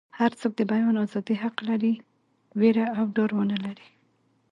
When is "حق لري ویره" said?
1.43-2.85